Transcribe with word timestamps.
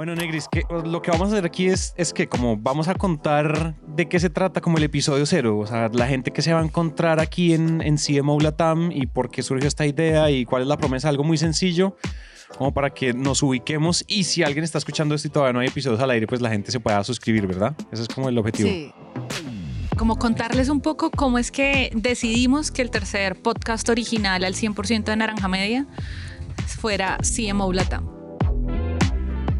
Bueno, 0.00 0.14
Negris, 0.14 0.48
que 0.50 0.62
lo 0.86 1.02
que 1.02 1.10
vamos 1.10 1.28
a 1.28 1.32
hacer 1.32 1.44
aquí 1.44 1.66
es, 1.66 1.92
es 1.94 2.14
que 2.14 2.26
como 2.26 2.56
vamos 2.56 2.88
a 2.88 2.94
contar 2.94 3.74
de 3.86 4.08
qué 4.08 4.18
se 4.18 4.30
trata 4.30 4.62
como 4.62 4.78
el 4.78 4.84
episodio 4.84 5.26
cero, 5.26 5.58
o 5.58 5.66
sea, 5.66 5.90
la 5.92 6.06
gente 6.06 6.30
que 6.30 6.40
se 6.40 6.54
va 6.54 6.60
a 6.60 6.64
encontrar 6.64 7.20
aquí 7.20 7.52
en, 7.52 7.82
en 7.82 7.98
CMO 7.98 8.40
Latam 8.40 8.92
y 8.92 9.04
por 9.08 9.30
qué 9.30 9.42
surgió 9.42 9.68
esta 9.68 9.84
idea 9.84 10.30
y 10.30 10.46
cuál 10.46 10.62
es 10.62 10.68
la 10.68 10.78
promesa, 10.78 11.10
algo 11.10 11.22
muy 11.22 11.36
sencillo, 11.36 11.98
como 12.56 12.72
para 12.72 12.88
que 12.88 13.12
nos 13.12 13.42
ubiquemos 13.42 14.02
y 14.08 14.24
si 14.24 14.42
alguien 14.42 14.64
está 14.64 14.78
escuchando 14.78 15.14
esto 15.14 15.28
y 15.28 15.32
todavía 15.32 15.52
no 15.52 15.60
hay 15.60 15.68
episodios 15.68 16.00
al 16.00 16.08
aire, 16.12 16.26
pues 16.26 16.40
la 16.40 16.48
gente 16.48 16.72
se 16.72 16.80
pueda 16.80 17.04
suscribir, 17.04 17.46
¿verdad? 17.46 17.76
Ese 17.92 18.04
es 18.04 18.08
como 18.08 18.30
el 18.30 18.38
objetivo. 18.38 18.70
Sí. 18.70 18.94
Como 19.98 20.18
contarles 20.18 20.70
un 20.70 20.80
poco 20.80 21.10
cómo 21.10 21.36
es 21.38 21.50
que 21.50 21.90
decidimos 21.94 22.70
que 22.70 22.80
el 22.80 22.90
tercer 22.90 23.36
podcast 23.42 23.86
original 23.90 24.44
al 24.44 24.54
100% 24.54 25.04
de 25.04 25.16
Naranja 25.16 25.48
Media 25.48 25.86
fuera 26.66 27.18
CMO 27.18 27.70
Latam 27.74 28.19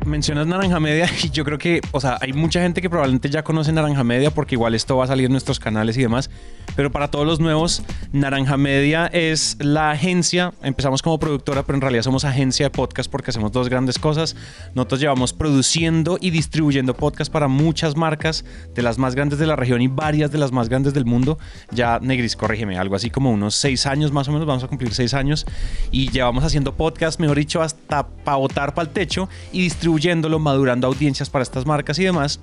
mencionas 0.07 0.47
Naranja 0.47 0.81
Media 0.81 1.09
y 1.23 1.31
yo 1.31 1.45
creo 1.45 1.59
que, 1.59 1.81
o 1.93 2.01
sea, 2.01 2.19
hay 2.21 2.33
mucha 2.33 2.61
gente 2.61 2.81
que 2.81 2.89
probablemente 2.91 3.29
ya 3.29 3.43
conoce 3.43 3.73
Naranja 3.73 4.05
Media 4.05 4.31
porque 4.31 4.55
igual 4.55 4.75
esto 4.75 4.97
va 4.97 5.05
a 5.05 5.07
salir 5.07 5.27
en 5.27 5.33
nuestros 5.33 5.61
canales 5.61 5.97
y 5.97 6.03
demás, 6.03 6.31
pero 6.77 6.91
para 6.91 7.09
todos 7.09 7.27
los 7.27 7.41
nuevos, 7.41 7.83
Naranja 8.13 8.57
Media 8.57 9.07
es 9.07 9.57
la 9.61 9.91
agencia, 9.91 10.53
empezamos 10.63 11.03
como 11.03 11.19
productora, 11.19 11.63
pero 11.65 11.77
en 11.77 11.83
realidad 11.83 12.03
somos 12.03 12.25
agencia 12.25 12.67
de 12.67 12.71
podcast 12.71 13.11
porque 13.11 13.31
hacemos 13.31 13.53
dos 13.53 13.69
grandes 13.69 13.99
cosas. 13.99 14.37
Nosotros 14.75 15.01
llevamos 15.01 15.33
produciendo 15.33 16.19
y 16.21 16.31
distribuyendo 16.31 16.95
podcast 16.95 17.31
para 17.31 17.49
muchas 17.49 17.97
marcas, 17.97 18.45
de 18.75 18.83
las 18.83 18.99
más 18.99 19.15
grandes 19.15 19.39
de 19.39 19.47
la 19.47 19.57
región 19.57 19.83
y 19.83 19.89
varias 19.89 20.31
de 20.31 20.39
las 20.39 20.53
más 20.53 20.69
grandes 20.69 20.95
del 20.95 21.05
mundo. 21.05 21.39
Ya, 21.71 21.99
Negris, 22.01 22.37
corrígeme, 22.37 22.79
algo 22.79 22.97
así 22.97 23.11
como 23.11 23.31
unos 23.31 23.55
seis 23.55 23.87
años 23.87 24.13
más 24.13 24.29
o 24.29 24.33
menos, 24.33 24.47
vamos 24.47 24.65
a 24.65 24.69
cumplir 24.69 24.95
seis 24.95 25.15
años 25.15 25.47
y 25.91 26.11
llevamos 26.11 26.45
haciendo 26.45 26.75
podcast, 26.75 27.21
mejor 27.21 27.37
dicho, 27.37 27.63
hasta 27.63 28.07
para 28.07 28.37
botar 28.37 28.75
para 28.75 28.89
el 28.89 28.95
techo 28.95 29.29
y 29.53 29.63
distribuyendo 29.63 30.00
madurando 30.39 30.87
audiencias 30.87 31.31
para 31.31 31.43
estas 31.43 31.67
marcas 31.67 31.99
y 31.99 32.05
demás. 32.05 32.41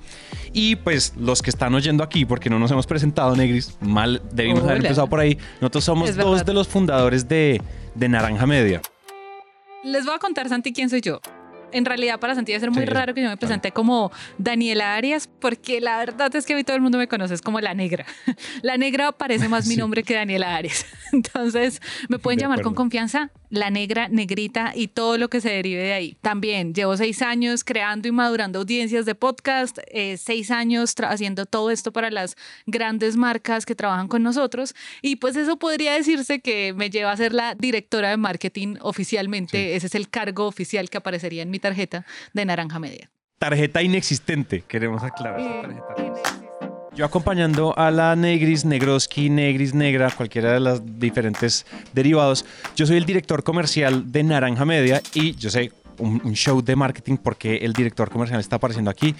Y 0.52 0.76
pues 0.76 1.14
los 1.16 1.42
que 1.42 1.50
están 1.50 1.74
oyendo 1.74 2.02
aquí, 2.02 2.24
porque 2.24 2.50
no 2.50 2.58
nos 2.58 2.70
hemos 2.70 2.86
presentado, 2.86 3.34
Negris, 3.36 3.76
mal 3.80 4.22
debimos 4.32 4.62
haber 4.64 4.78
empezado 4.78 5.08
por 5.08 5.20
ahí. 5.20 5.38
Nosotros 5.60 5.84
somos 5.84 6.16
dos 6.16 6.44
de 6.44 6.54
los 6.54 6.68
fundadores 6.68 7.28
de, 7.28 7.60
de 7.94 8.08
Naranja 8.08 8.46
Media. 8.46 8.80
Les 9.84 10.04
voy 10.04 10.14
a 10.14 10.18
contar, 10.18 10.48
Santi, 10.48 10.72
quién 10.72 10.90
soy 10.90 11.00
yo 11.00 11.20
en 11.72 11.84
realidad 11.84 12.18
para 12.20 12.34
Santi 12.34 12.58
ser 12.58 12.70
muy 12.70 12.84
raro 12.84 13.14
que 13.14 13.22
yo 13.22 13.28
me 13.28 13.36
presenté 13.36 13.72
como 13.72 14.10
Daniela 14.38 14.94
Arias, 14.94 15.28
porque 15.40 15.80
la 15.80 15.98
verdad 15.98 16.34
es 16.34 16.46
que 16.46 16.54
a 16.54 16.56
mí 16.56 16.64
todo 16.64 16.76
el 16.76 16.82
mundo 16.82 16.98
me 16.98 17.08
conoce 17.08 17.34
es 17.34 17.42
como 17.42 17.60
la 17.60 17.74
negra. 17.74 18.06
La 18.62 18.76
negra 18.76 19.12
parece 19.12 19.48
más 19.48 19.66
mi 19.66 19.76
nombre 19.76 20.02
que 20.02 20.14
Daniela 20.14 20.56
Arias. 20.56 20.86
Entonces 21.12 21.80
me 22.08 22.18
pueden 22.18 22.40
llamar 22.40 22.62
con 22.62 22.74
confianza 22.74 23.30
la 23.50 23.70
negra, 23.70 24.08
negrita 24.08 24.72
y 24.74 24.88
todo 24.88 25.16
lo 25.18 25.28
que 25.28 25.40
se 25.40 25.50
derive 25.50 25.82
de 25.82 25.92
ahí. 25.92 26.16
También 26.20 26.74
llevo 26.74 26.96
seis 26.96 27.22
años 27.22 27.64
creando 27.64 28.08
y 28.08 28.12
madurando 28.12 28.58
audiencias 28.58 29.06
de 29.06 29.14
podcast, 29.14 29.78
eh, 29.88 30.16
seis 30.16 30.50
años 30.50 30.94
haciendo 30.98 31.46
todo 31.46 31.70
esto 31.70 31.92
para 31.92 32.10
las 32.10 32.36
grandes 32.66 33.16
marcas 33.16 33.64
que 33.66 33.74
trabajan 33.74 34.08
con 34.08 34.22
nosotros 34.22 34.74
y 35.02 35.16
pues 35.16 35.36
eso 35.36 35.58
podría 35.58 35.94
decirse 35.94 36.40
que 36.40 36.72
me 36.74 36.90
lleva 36.90 37.12
a 37.12 37.16
ser 37.16 37.32
la 37.32 37.54
directora 37.54 38.10
de 38.10 38.16
marketing 38.16 38.76
oficialmente. 38.80 39.76
Ese 39.76 39.86
es 39.86 39.94
el 39.94 40.08
cargo 40.08 40.46
oficial 40.46 40.90
que 40.90 40.98
aparecería 40.98 41.42
en 41.42 41.50
mi 41.50 41.58
tarjeta 41.58 42.04
de 42.32 42.44
naranja 42.44 42.78
media. 42.78 43.10
Tarjeta 43.38 43.82
inexistente, 43.82 44.62
queremos 44.66 45.02
aclarar. 45.04 46.37
Yo 46.98 47.04
acompañando 47.04 47.78
a 47.78 47.92
la 47.92 48.16
Negris, 48.16 48.64
Negroski, 48.64 49.30
Negris, 49.30 49.72
Negra, 49.72 50.10
cualquiera 50.10 50.54
de 50.54 50.58
los 50.58 50.98
diferentes 50.98 51.64
derivados, 51.92 52.44
yo 52.74 52.86
soy 52.86 52.96
el 52.96 53.04
director 53.04 53.44
comercial 53.44 54.10
de 54.10 54.24
Naranja 54.24 54.64
Media 54.64 55.00
y 55.14 55.36
yo 55.36 55.48
sé 55.48 55.70
un, 55.98 56.34
show 56.34 56.60
de 56.60 56.74
marketing 56.74 57.16
porque 57.16 57.58
el 57.58 57.72
director 57.72 58.10
comercial 58.10 58.40
está 58.40 58.56
apareciendo 58.56 58.90
aquí. 58.90 59.14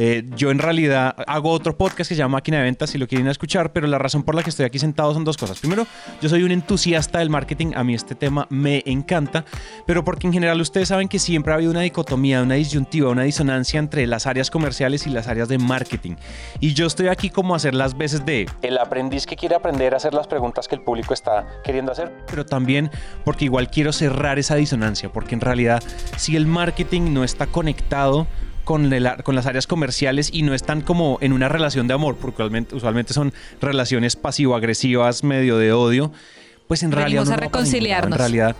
Eh, 0.00 0.22
yo 0.36 0.52
en 0.52 0.60
realidad 0.60 1.16
hago 1.26 1.50
otro 1.50 1.76
podcast 1.76 2.08
que 2.08 2.14
se 2.14 2.14
llama 2.14 2.36
Máquina 2.36 2.58
de 2.58 2.62
Ventas 2.62 2.90
si 2.90 2.98
lo 2.98 3.08
quieren 3.08 3.26
escuchar, 3.26 3.72
pero 3.72 3.88
la 3.88 3.98
razón 3.98 4.22
por 4.22 4.36
la 4.36 4.44
que 4.44 4.50
estoy 4.50 4.64
aquí 4.64 4.78
sentado 4.78 5.12
son 5.12 5.24
dos 5.24 5.36
cosas. 5.36 5.58
Primero, 5.58 5.88
yo 6.22 6.28
soy 6.28 6.44
un 6.44 6.52
entusiasta 6.52 7.18
del 7.18 7.30
marketing, 7.30 7.72
a 7.74 7.82
mí 7.82 7.96
este 7.96 8.14
tema 8.14 8.46
me 8.48 8.84
encanta, 8.86 9.44
pero 9.88 10.04
porque 10.04 10.28
en 10.28 10.32
general 10.32 10.60
ustedes 10.60 10.86
saben 10.86 11.08
que 11.08 11.18
siempre 11.18 11.52
ha 11.52 11.56
habido 11.56 11.72
una 11.72 11.80
dicotomía, 11.80 12.42
una 12.42 12.54
disyuntiva, 12.54 13.10
una 13.10 13.24
disonancia 13.24 13.80
entre 13.80 14.06
las 14.06 14.28
áreas 14.28 14.52
comerciales 14.52 15.04
y 15.08 15.10
las 15.10 15.26
áreas 15.26 15.48
de 15.48 15.58
marketing. 15.58 16.14
Y 16.60 16.74
yo 16.74 16.86
estoy 16.86 17.08
aquí 17.08 17.28
como 17.28 17.54
a 17.54 17.56
hacer 17.56 17.74
las 17.74 17.98
veces 17.98 18.24
de 18.24 18.48
el 18.62 18.78
aprendiz 18.78 19.26
que 19.26 19.34
quiere 19.34 19.56
aprender 19.56 19.94
a 19.94 19.96
hacer 19.96 20.14
las 20.14 20.28
preguntas 20.28 20.68
que 20.68 20.76
el 20.76 20.82
público 20.82 21.12
está 21.12 21.44
queriendo 21.64 21.90
hacer, 21.90 22.12
pero 22.30 22.46
también 22.46 22.88
porque 23.24 23.46
igual 23.46 23.68
quiero 23.68 23.92
cerrar 23.92 24.38
esa 24.38 24.54
disonancia, 24.54 25.08
porque 25.08 25.34
en 25.34 25.40
realidad 25.40 25.82
si 26.16 26.36
el 26.36 26.46
marketing 26.46 27.12
no 27.12 27.24
está 27.24 27.48
conectado 27.48 28.28
con, 28.68 28.92
con, 29.24 29.34
las 29.34 29.46
áreas 29.46 29.66
comerciales 29.66 30.28
y 30.30 30.42
no 30.42 30.52
están 30.52 30.82
como 30.82 31.16
en 31.22 31.32
una 31.32 31.48
relación 31.48 31.88
de 31.88 31.94
amor, 31.94 32.16
porque 32.16 32.42
usualmente, 32.72 33.14
son 33.14 33.32
relaciones 33.62 34.14
pasivo-agresivas, 34.14 35.24
medio 35.24 35.56
de 35.56 35.72
odio, 35.72 36.12
pues 36.66 36.82
en 36.82 36.92
realidad... 36.92 37.22
Venimos 37.22 37.38
a 37.38 37.40
reconciliarnos. 37.40 38.12
En 38.12 38.18
realidad, 38.18 38.56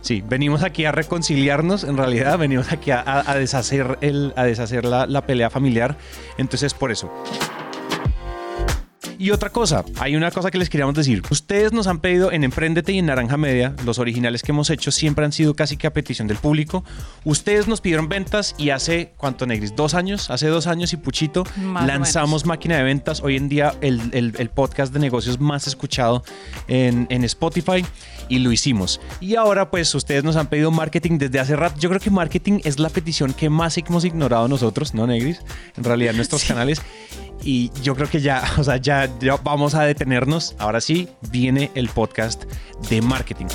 sí, 0.00 0.24
venimos 0.26 0.64
aquí 0.64 0.86
a 0.86 0.90
reconciliarnos, 0.90 1.84
en 1.84 1.96
realidad 1.96 2.36
venimos 2.36 2.72
aquí 2.72 2.90
a, 2.90 3.22
deshacer, 3.38 3.96
el, 4.00 4.32
a 4.34 4.42
deshacer 4.42 4.84
la, 4.84 5.06
la 5.06 5.24
pelea 5.24 5.50
familiar, 5.50 5.96
entonces 6.36 6.74
por 6.74 6.90
eso. 6.90 7.12
Y 9.18 9.30
otra 9.30 9.50
cosa, 9.50 9.84
hay 9.98 10.16
una 10.16 10.30
cosa 10.30 10.50
que 10.50 10.58
les 10.58 10.68
queríamos 10.68 10.94
decir. 10.94 11.22
Ustedes 11.30 11.72
nos 11.72 11.86
han 11.86 12.00
pedido 12.00 12.32
en 12.32 12.44
Emprendete 12.44 12.92
y 12.92 12.98
en 12.98 13.06
Naranja 13.06 13.36
Media, 13.36 13.74
los 13.84 13.98
originales 13.98 14.42
que 14.42 14.52
hemos 14.52 14.70
hecho 14.70 14.90
siempre 14.90 15.24
han 15.24 15.32
sido 15.32 15.54
casi 15.54 15.76
que 15.76 15.86
a 15.86 15.92
petición 15.92 16.26
del 16.26 16.36
público. 16.36 16.84
Ustedes 17.24 17.68
nos 17.68 17.80
pidieron 17.80 18.08
ventas 18.08 18.54
y 18.58 18.70
hace, 18.70 19.12
¿cuánto, 19.16 19.46
Negris? 19.46 19.76
Dos 19.76 19.94
años, 19.94 20.30
hace 20.30 20.48
dos 20.48 20.66
años 20.66 20.92
y 20.92 20.96
Puchito, 20.96 21.44
lanzamos 21.86 22.44
Máquina 22.44 22.76
de 22.76 22.82
Ventas. 22.82 23.22
Hoy 23.22 23.36
en 23.36 23.48
día 23.48 23.74
el, 23.80 24.10
el, 24.12 24.50
podcast 24.50 24.92
de 24.92 25.00
negocios 25.00 25.40
más 25.40 25.66
escuchado 25.66 26.22
en, 26.68 27.06
en 27.10 27.24
Spotify 27.24 27.84
y 28.28 28.38
lo 28.38 28.52
hicimos. 28.52 29.00
Y 29.20 29.36
ahora 29.36 29.70
pues 29.70 29.94
ustedes 29.94 30.24
nos 30.24 30.36
han 30.36 30.48
pedido 30.48 30.70
marketing 30.70 31.18
desde 31.18 31.40
hace 31.40 31.56
rato. 31.56 31.78
Yo 31.78 31.88
creo 31.88 32.00
que 32.00 32.10
marketing 32.10 32.60
es 32.64 32.78
la 32.78 32.88
petición 32.88 33.32
que 33.32 33.48
más 33.48 33.78
hemos 33.78 34.04
ignorado 34.04 34.48
nosotros, 34.48 34.94
¿no, 34.94 35.06
Negris? 35.06 35.40
En 35.76 35.84
realidad 35.84 36.14
nuestros 36.14 36.44
canales. 36.44 36.80
Y 37.44 37.70
yo 37.82 37.94
creo 37.94 38.08
que 38.08 38.20
ya, 38.20 38.42
o 38.58 38.64
sea, 38.64 38.78
ya, 38.78 39.08
vamos 39.42 39.74
a 39.74 39.84
detenernos. 39.84 40.56
Ahora 40.58 40.80
sí, 40.80 41.08
viene 41.30 41.70
el 41.74 41.88
podcast 41.88 42.44
de 42.88 43.02
marketing. 43.02 43.46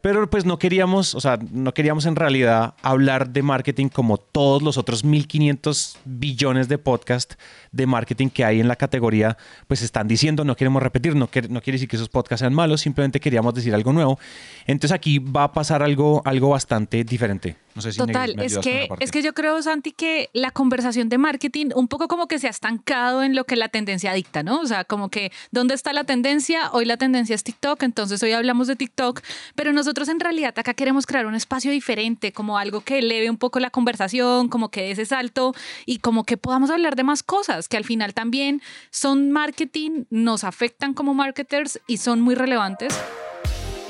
Pero 0.00 0.28
pues 0.28 0.44
no 0.44 0.58
queríamos, 0.58 1.14
o 1.14 1.20
sea, 1.20 1.38
no 1.50 1.72
queríamos 1.72 2.04
en 2.04 2.14
realidad 2.14 2.74
hablar 2.82 3.30
de 3.30 3.42
marketing 3.42 3.88
como 3.88 4.18
todos 4.18 4.62
los 4.62 4.76
otros 4.76 5.02
1500 5.02 5.96
billones 6.04 6.68
de 6.68 6.76
podcast 6.76 7.34
de 7.72 7.86
marketing 7.86 8.28
que 8.28 8.44
hay 8.44 8.60
en 8.60 8.68
la 8.68 8.76
categoría, 8.76 9.38
pues 9.66 9.80
están 9.80 10.06
diciendo, 10.06 10.44
no 10.44 10.56
queremos 10.56 10.82
repetir, 10.82 11.16
no, 11.16 11.30
no 11.48 11.62
quiere 11.62 11.76
decir 11.76 11.88
que 11.88 11.96
esos 11.96 12.10
podcasts 12.10 12.40
sean 12.40 12.52
malos, 12.52 12.82
simplemente 12.82 13.18
queríamos 13.18 13.54
decir 13.54 13.74
algo 13.74 13.94
nuevo. 13.94 14.18
Entonces 14.66 14.94
aquí 14.94 15.20
va 15.20 15.44
a 15.44 15.52
pasar 15.54 15.82
algo, 15.82 16.20
algo 16.26 16.50
bastante 16.50 17.02
diferente. 17.02 17.63
No 17.74 17.82
sé 17.82 17.92
si 17.92 17.98
Total, 17.98 18.38
es 18.40 18.58
que, 18.58 18.88
es 19.00 19.10
que 19.10 19.22
yo 19.22 19.34
creo, 19.34 19.60
Santi, 19.60 19.90
que 19.90 20.30
la 20.32 20.50
conversación 20.52 21.08
de 21.08 21.18
marketing 21.18 21.70
un 21.74 21.88
poco 21.88 22.06
como 22.06 22.28
que 22.28 22.38
se 22.38 22.46
ha 22.46 22.50
estancado 22.50 23.22
en 23.22 23.34
lo 23.34 23.44
que 23.44 23.56
la 23.56 23.68
tendencia 23.68 24.12
dicta, 24.12 24.42
¿no? 24.42 24.60
O 24.60 24.66
sea, 24.66 24.84
como 24.84 25.08
que, 25.08 25.32
¿dónde 25.50 25.74
está 25.74 25.92
la 25.92 26.04
tendencia? 26.04 26.70
Hoy 26.72 26.84
la 26.84 26.96
tendencia 26.96 27.34
es 27.34 27.42
TikTok, 27.42 27.82
entonces 27.82 28.22
hoy 28.22 28.32
hablamos 28.32 28.68
de 28.68 28.76
TikTok, 28.76 29.22
pero 29.56 29.72
nosotros 29.72 30.08
en 30.08 30.20
realidad 30.20 30.56
acá 30.56 30.74
queremos 30.74 31.04
crear 31.06 31.26
un 31.26 31.34
espacio 31.34 31.72
diferente, 31.72 32.32
como 32.32 32.58
algo 32.58 32.82
que 32.82 33.00
eleve 33.00 33.28
un 33.28 33.38
poco 33.38 33.58
la 33.58 33.70
conversación, 33.70 34.48
como 34.48 34.70
que 34.70 34.82
dé 34.82 34.90
ese 34.92 35.06
salto 35.06 35.54
y 35.84 35.98
como 35.98 36.24
que 36.24 36.36
podamos 36.36 36.70
hablar 36.70 36.94
de 36.94 37.02
más 37.02 37.22
cosas, 37.22 37.68
que 37.68 37.76
al 37.76 37.84
final 37.84 38.14
también 38.14 38.62
son 38.90 39.32
marketing, 39.32 40.04
nos 40.10 40.44
afectan 40.44 40.94
como 40.94 41.14
marketers 41.14 41.80
y 41.86 41.96
son 41.96 42.20
muy 42.20 42.36
relevantes 42.36 42.94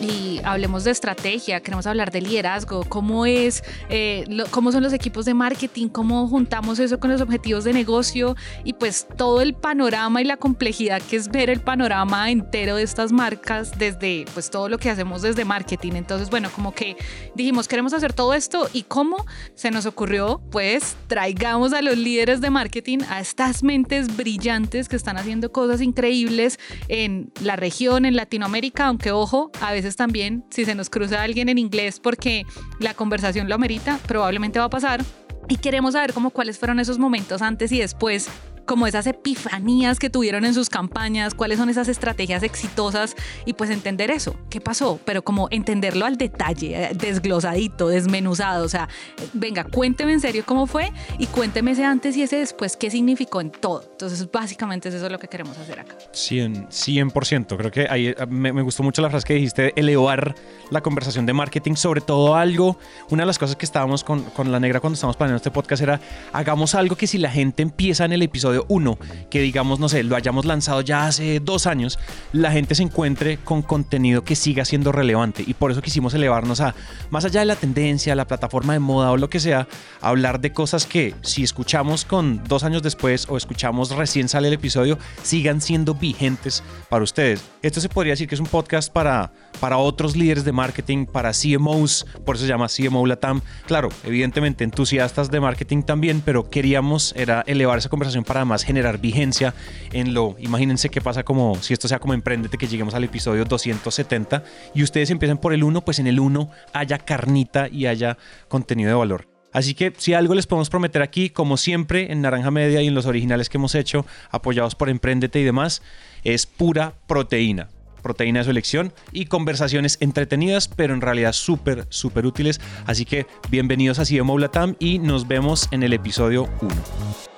y 0.04 0.40
hablemos 0.44 0.84
de 0.84 0.90
estrategia, 0.90 1.60
queremos 1.60 1.86
hablar 1.86 2.10
de 2.10 2.20
liderazgo, 2.20 2.84
cómo 2.84 3.26
es, 3.26 3.64
eh, 3.88 4.24
cómo 4.50 4.72
son 4.72 4.82
los 4.82 4.92
equipos 4.92 5.24
de 5.24 5.34
marketing, 5.34 5.88
cómo 5.88 6.28
juntamos 6.28 6.78
eso 6.78 7.00
con 7.00 7.10
los 7.10 7.20
objetivos 7.20 7.64
de 7.64 7.72
negocio 7.72 8.36
y 8.64 8.74
pues 8.74 9.06
todo 9.16 9.40
el 9.40 9.54
panorama 9.54 10.20
y 10.20 10.24
la 10.24 10.36
complejidad 10.36 11.00
que 11.02 11.16
es 11.16 11.28
ver 11.28 11.50
el 11.50 11.60
panorama 11.60 12.30
entero 12.30 12.76
de 12.76 12.82
estas 12.82 13.12
marcas 13.12 13.78
desde 13.78 14.26
pues 14.34 14.50
todo 14.50 14.68
lo 14.68 14.78
que 14.78 14.90
hacemos 14.90 15.22
desde 15.22 15.44
marketing. 15.44 15.92
Entonces, 15.94 16.30
bueno, 16.30 16.50
como 16.54 16.74
que 16.74 16.96
dijimos, 17.34 17.68
queremos 17.68 17.92
hacer 17.92 18.12
todo 18.12 18.34
esto 18.34 18.68
y 18.72 18.82
cómo 18.82 19.24
se 19.54 19.70
nos 19.70 19.86
ocurrió, 19.86 20.42
pues 20.50 20.96
traigamos 21.06 21.72
a 21.72 21.82
los 21.82 21.96
líderes 21.96 22.40
de 22.40 22.50
marketing, 22.50 22.98
a 23.08 23.20
estas 23.20 23.62
mentes 23.62 24.16
brillantes 24.16 24.88
que 24.88 24.96
están 24.96 25.16
haciendo 25.16 25.52
cosas 25.52 25.80
increíbles 25.80 26.58
en 26.88 27.32
la 27.40 27.56
región, 27.56 28.04
en 28.04 28.16
Latinoamérica, 28.16 28.86
aunque 28.86 29.10
ojo, 29.10 29.50
a 29.60 29.72
veces 29.72 29.93
también, 29.96 30.44
si 30.50 30.64
se 30.64 30.74
nos 30.74 30.90
cruza 30.90 31.22
alguien 31.22 31.48
en 31.48 31.58
inglés 31.58 32.00
porque 32.00 32.44
la 32.78 32.94
conversación 32.94 33.48
lo 33.48 33.54
amerita, 33.54 33.98
probablemente 34.06 34.58
va 34.58 34.66
a 34.66 34.70
pasar. 34.70 35.04
Y 35.48 35.56
queremos 35.56 35.92
saber 35.92 36.12
cómo 36.12 36.30
cuáles 36.30 36.58
fueron 36.58 36.80
esos 36.80 36.98
momentos 36.98 37.42
antes 37.42 37.70
y 37.72 37.78
después 37.78 38.28
como 38.64 38.86
esas 38.86 39.06
epifanías 39.06 39.98
que 39.98 40.10
tuvieron 40.10 40.44
en 40.44 40.54
sus 40.54 40.68
campañas, 40.68 41.34
cuáles 41.34 41.58
son 41.58 41.68
esas 41.68 41.88
estrategias 41.88 42.42
exitosas 42.42 43.14
y 43.44 43.54
pues 43.54 43.70
entender 43.70 44.10
eso, 44.10 44.36
qué 44.50 44.60
pasó, 44.60 44.98
pero 45.04 45.22
como 45.22 45.48
entenderlo 45.50 46.06
al 46.06 46.16
detalle, 46.16 46.84
eh, 46.84 46.90
desglosadito, 46.94 47.88
desmenuzado, 47.88 48.64
o 48.64 48.68
sea, 48.68 48.88
venga, 49.32 49.64
cuénteme 49.64 50.12
en 50.12 50.20
serio 50.20 50.44
cómo 50.46 50.66
fue 50.66 50.92
y 51.18 51.26
cuénteme 51.26 51.72
ese 51.72 51.84
antes 51.84 52.16
y 52.16 52.22
ese 52.22 52.36
después, 52.36 52.76
qué 52.76 52.90
significó 52.90 53.40
en 53.40 53.50
todo. 53.50 53.84
Entonces, 53.90 54.30
básicamente 54.30 54.88
es 54.88 54.94
eso 54.94 55.08
lo 55.08 55.18
que 55.18 55.28
queremos 55.28 55.56
hacer 55.58 55.80
acá. 55.80 55.96
100, 56.12 56.68
100%. 56.68 57.56
Creo 57.56 57.70
que 57.70 57.86
ahí 57.88 58.08
eh, 58.08 58.26
me, 58.28 58.62
gustó 58.62 58.82
mucho 58.82 59.02
la 59.02 59.10
frase 59.10 59.26
que 59.26 59.34
dijiste, 59.34 59.72
elevar 59.78 60.34
la 60.70 60.80
conversación 60.80 61.26
de 61.26 61.32
marketing, 61.32 61.74
sobre 61.74 62.00
todo 62.00 62.34
algo, 62.34 62.78
una 63.10 63.22
de 63.22 63.26
las 63.26 63.38
cosas 63.38 63.56
que 63.56 63.64
estábamos 63.64 64.04
con, 64.04 64.22
con 64.22 64.50
la 64.50 64.60
negra 64.60 64.80
cuando 64.80 64.94
estábamos 64.94 65.16
planeando 65.16 65.36
este 65.36 65.50
podcast 65.50 65.82
era, 65.82 66.00
hagamos 66.32 66.74
algo 66.74 66.96
que 66.96 67.06
si 67.06 67.18
la 67.18 67.30
gente 67.30 67.62
empieza 67.62 68.04
en 68.04 68.12
el 68.12 68.22
episodio 68.22 68.53
1, 68.68 68.98
que 69.30 69.40
digamos, 69.40 69.80
no 69.80 69.88
sé, 69.88 70.02
lo 70.02 70.16
hayamos 70.16 70.44
lanzado 70.44 70.80
ya 70.80 71.06
hace 71.06 71.40
dos 71.40 71.66
años, 71.66 71.98
la 72.32 72.52
gente 72.52 72.74
se 72.74 72.82
encuentre 72.82 73.38
con 73.38 73.62
contenido 73.62 74.24
que 74.24 74.36
siga 74.36 74.64
siendo 74.64 74.92
relevante. 74.92 75.44
Y 75.46 75.54
por 75.54 75.70
eso 75.70 75.82
quisimos 75.82 76.14
elevarnos 76.14 76.60
a, 76.60 76.74
más 77.10 77.24
allá 77.24 77.40
de 77.40 77.46
la 77.46 77.56
tendencia, 77.56 78.14
la 78.14 78.26
plataforma 78.26 78.72
de 78.72 78.78
moda 78.78 79.10
o 79.10 79.16
lo 79.16 79.30
que 79.30 79.40
sea, 79.40 79.66
hablar 80.00 80.40
de 80.40 80.52
cosas 80.52 80.86
que 80.86 81.14
si 81.22 81.42
escuchamos 81.42 82.04
con 82.04 82.42
dos 82.44 82.64
años 82.64 82.82
después 82.82 83.26
o 83.28 83.36
escuchamos 83.36 83.90
recién 83.90 84.28
sale 84.28 84.48
el 84.48 84.54
episodio, 84.54 84.98
sigan 85.22 85.60
siendo 85.60 85.94
vigentes 85.94 86.62
para 86.88 87.04
ustedes. 87.04 87.42
Esto 87.62 87.80
se 87.80 87.88
podría 87.88 88.12
decir 88.12 88.28
que 88.28 88.34
es 88.34 88.40
un 88.40 88.46
podcast 88.46 88.92
para, 88.92 89.32
para 89.60 89.78
otros 89.78 90.16
líderes 90.16 90.44
de 90.44 90.52
marketing, 90.52 91.06
para 91.06 91.32
CMOs, 91.32 92.06
por 92.24 92.36
eso 92.36 92.44
se 92.44 92.48
llama 92.48 92.68
CMO 92.68 93.06
Latam. 93.06 93.40
Claro, 93.66 93.88
evidentemente 94.04 94.64
entusiastas 94.64 95.30
de 95.30 95.40
marketing 95.40 95.82
también, 95.82 96.22
pero 96.24 96.48
queríamos 96.48 97.14
era 97.16 97.42
elevar 97.46 97.78
esa 97.78 97.88
conversación 97.88 98.24
para 98.24 98.43
más 98.44 98.64
generar 98.64 98.98
vigencia 98.98 99.54
en 99.92 100.14
lo, 100.14 100.36
imagínense 100.38 100.88
qué 100.88 101.00
pasa 101.00 101.24
como 101.24 101.54
si 101.62 101.72
esto 101.72 101.88
sea 101.88 101.98
como 101.98 102.14
emprendete 102.14 102.58
que 102.58 102.66
lleguemos 102.66 102.94
al 102.94 103.04
episodio 103.04 103.44
270 103.44 104.44
y 104.74 104.82
ustedes 104.82 105.10
empiecen 105.10 105.38
por 105.38 105.52
el 105.52 105.64
1, 105.64 105.84
pues 105.84 105.98
en 105.98 106.06
el 106.06 106.20
1 106.20 106.50
haya 106.72 106.98
carnita 106.98 107.68
y 107.68 107.86
haya 107.86 108.18
contenido 108.48 108.88
de 108.88 108.94
valor. 108.94 109.34
Así 109.54 109.74
que 109.74 109.92
si 109.96 110.14
algo 110.14 110.34
les 110.34 110.48
podemos 110.48 110.68
prometer 110.68 111.00
aquí, 111.00 111.30
como 111.30 111.56
siempre 111.56 112.10
en 112.10 112.20
Naranja 112.20 112.50
Media 112.50 112.82
y 112.82 112.88
en 112.88 112.94
los 112.94 113.06
originales 113.06 113.48
que 113.48 113.56
hemos 113.56 113.76
hecho, 113.76 114.04
apoyados 114.30 114.74
por 114.74 114.88
Emprendete 114.88 115.38
y 115.38 115.44
demás, 115.44 115.80
es 116.24 116.44
pura 116.44 116.94
proteína. 117.06 117.68
Proteína 118.02 118.40
de 118.40 118.44
su 118.44 118.50
elección 118.50 118.92
y 119.12 119.26
conversaciones 119.26 119.96
entretenidas, 120.00 120.66
pero 120.66 120.92
en 120.92 121.00
realidad 121.00 121.32
súper, 121.32 121.86
súper 121.88 122.26
útiles. 122.26 122.60
Así 122.84 123.04
que 123.04 123.26
bienvenidos 123.48 124.00
a 124.00 124.04
CMO 124.04 124.38
Latam 124.38 124.74
y 124.80 124.98
nos 124.98 125.28
vemos 125.28 125.68
en 125.70 125.84
el 125.84 125.92
episodio 125.92 126.48
1. 126.60 127.33